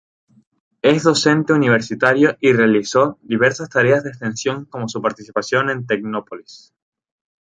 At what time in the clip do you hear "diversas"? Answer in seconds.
3.21-3.69